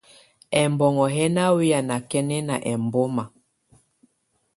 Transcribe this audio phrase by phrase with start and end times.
[0.61, 3.23] Ɛmbɔŋɔ́ yɛ́ ná wɛ́yá nákɛ́nɛná ɛmbɔ́má.